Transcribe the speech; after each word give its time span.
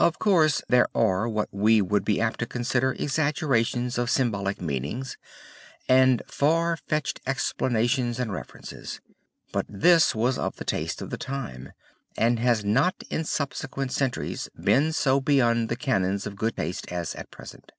Of 0.00 0.18
course 0.18 0.62
there 0.68 0.88
are 0.96 1.28
what 1.28 1.48
we 1.52 1.80
would 1.80 2.04
be 2.04 2.20
apt 2.20 2.40
to 2.40 2.46
consider 2.46 2.90
exaggerations 2.98 3.98
of 3.98 4.10
symbolic 4.10 4.60
meanings 4.60 5.16
and 5.88 6.22
far 6.26 6.76
fetched 6.76 7.20
explanations 7.24 8.18
and 8.18 8.32
references, 8.32 8.98
but 9.52 9.66
this 9.68 10.12
was 10.12 10.38
of 10.38 10.56
the 10.56 10.64
taste 10.64 11.00
of 11.00 11.10
the 11.10 11.18
time 11.18 11.70
and 12.16 12.40
has 12.40 12.64
not 12.64 13.00
in 13.10 13.22
subsequent 13.22 13.92
centuries 13.92 14.48
been 14.60 14.92
so 14.92 15.20
beyond 15.20 15.68
the 15.68 15.76
canons 15.76 16.26
of 16.26 16.34
good 16.34 16.56
taste 16.56 16.90
as 16.90 17.14
at 17.14 17.30
present. 17.30 17.70